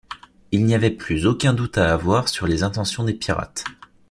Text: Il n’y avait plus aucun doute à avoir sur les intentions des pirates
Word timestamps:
Il 0.51 0.65
n’y 0.65 0.73
avait 0.73 0.89
plus 0.89 1.27
aucun 1.27 1.53
doute 1.53 1.77
à 1.77 1.93
avoir 1.93 2.27
sur 2.27 2.47
les 2.47 2.63
intentions 2.63 3.03
des 3.03 3.13
pirates 3.13 3.65